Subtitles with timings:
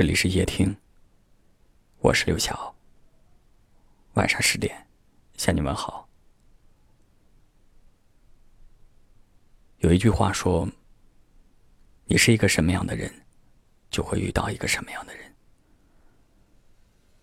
[0.00, 0.74] 这里是夜听，
[1.98, 2.74] 我是刘晓。
[4.14, 4.74] 晚上十点，
[5.36, 6.08] 向你们好。
[9.80, 10.66] 有一句话说
[12.08, 13.12] ：“你是一个什么样的人，
[13.90, 15.30] 就会遇到一个什么样的人。”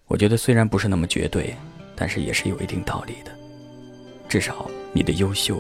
[0.06, 1.58] 我觉得虽然不是那么绝对，
[1.96, 3.36] 但是也是有一定道理的。
[4.30, 5.60] 至少你的优秀、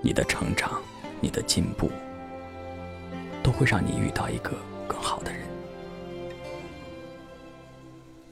[0.00, 0.82] 你的成长、
[1.20, 1.92] 你的进步，
[3.42, 4.56] 都会让你遇到一个
[4.88, 5.44] 更好的人。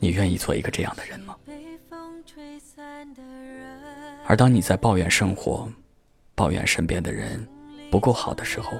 [0.02, 1.36] 你愿意做一个这样的人吗？
[4.26, 5.72] 而当你在抱怨生活、
[6.34, 7.48] 抱怨身边的人
[7.88, 8.72] 不够好的时候，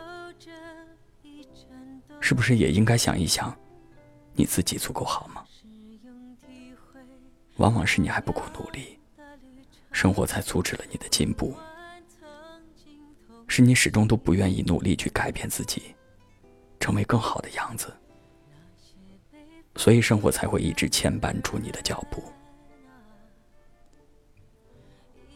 [2.19, 3.57] 是不是也应该想一想，
[4.35, 5.45] 你自己足够好吗？
[7.59, 8.99] 往往是你还不够努力，
[9.93, 11.55] 生活才阻止了你的进步；
[13.47, 15.95] 是你始终都不愿意努力去改变自己，
[16.81, 17.97] 成为更好的样子。
[19.83, 22.23] 所以，生活才会一直牵绊住你的脚步。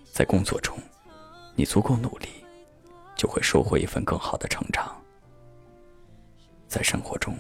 [0.05, 0.79] 在工作中，
[1.57, 2.29] 你足够努力，
[3.17, 4.85] 就会收获一份更好的成长；
[6.69, 7.37] 在生活中，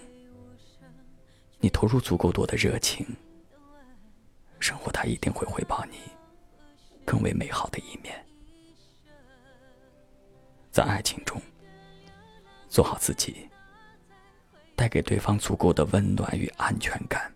[1.60, 3.06] 你投入足够多的热情，
[4.58, 5.98] 生活它一定会回报你
[7.04, 8.20] 更为美好的一面。
[10.72, 11.40] 在爱情中，
[12.68, 13.48] 做好自己。
[14.86, 17.34] 带给对方足够的温暖与安全感，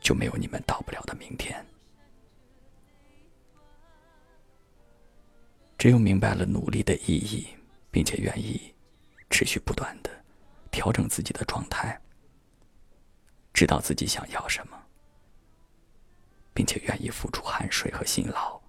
[0.00, 1.64] 就没有你们到不了的明天。
[5.78, 7.46] 只有明白了努力的意义，
[7.92, 8.74] 并且愿意
[9.30, 10.10] 持续不断的
[10.72, 11.96] 调整自己的状态，
[13.52, 14.76] 知道自己想要什么，
[16.52, 18.60] 并且愿意付出汗水和辛劳，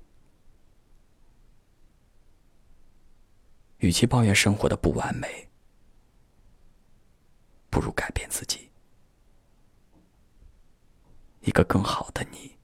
[3.78, 5.50] 与其抱怨生活的不完美。
[7.86, 8.72] 不如改变自己，
[11.42, 12.56] 一个更好的你，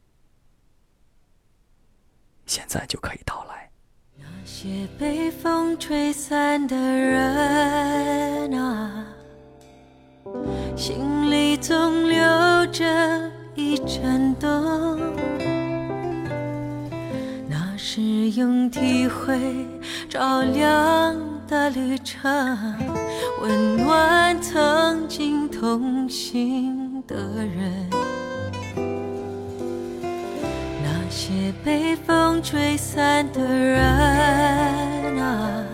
[2.47, 3.69] 现在就可以到来。
[4.17, 9.13] 那些被风吹散的人啊，
[10.75, 14.99] 心里总留着一盏灯，
[17.47, 18.01] 那是
[18.31, 19.37] 用体会
[20.11, 21.15] 照亮。
[21.51, 22.31] 的旅程，
[23.41, 27.89] 温暖曾经同行的人。
[30.81, 33.83] 那些被风吹散的人
[35.21, 35.65] 啊，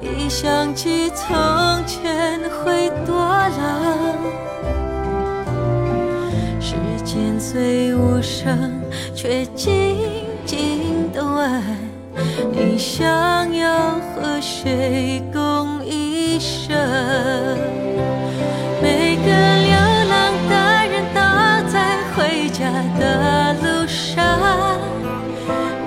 [0.00, 1.26] 一想起从
[1.84, 4.16] 前会多冷。
[6.60, 8.70] 时间虽无声，
[9.16, 9.96] 却静
[10.44, 11.95] 静的问。
[12.52, 16.76] 你想要和谁共一生？
[18.82, 19.72] 每个流
[20.10, 20.14] 浪
[20.48, 20.54] 的
[20.92, 21.20] 人都
[21.72, 21.74] 在
[22.14, 24.24] 回家的路上，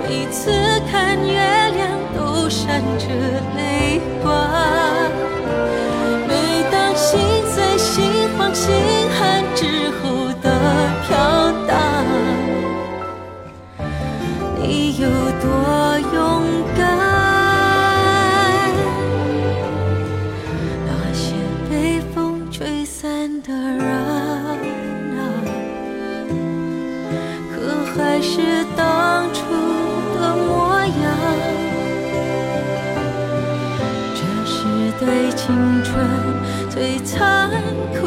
[0.02, 0.50] 每次
[0.90, 1.32] 看月
[1.76, 1.78] 亮
[2.16, 3.06] 都闪着
[3.56, 4.28] 泪光。
[6.28, 6.30] 每
[6.70, 7.18] 当心
[7.54, 8.68] 碎、心慌、心
[9.18, 10.46] 寒之后的
[11.06, 11.08] 飘
[11.66, 11.70] 荡，
[14.60, 15.08] 你有
[15.40, 15.48] 多
[27.96, 29.40] 还是当初
[30.20, 30.88] 的模样，
[34.14, 34.58] 这是
[34.98, 35.90] 对青春
[36.70, 37.50] 最残
[38.00, 38.06] 酷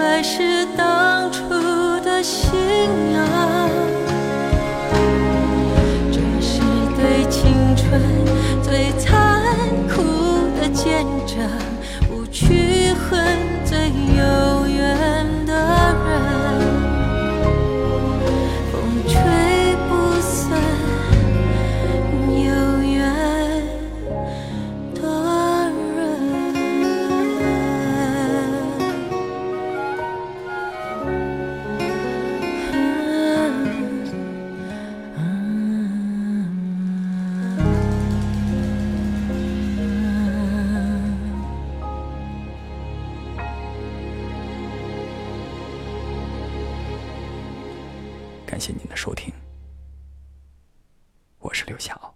[0.00, 1.40] 还是当初
[2.02, 2.50] 的信
[3.12, 3.68] 仰
[6.10, 6.60] 这是
[6.96, 8.00] 对青春
[8.62, 9.42] 最残
[9.88, 10.02] 酷
[10.58, 11.69] 的见证。
[48.50, 49.32] 感谢您的收听，
[51.38, 52.12] 我是刘晓。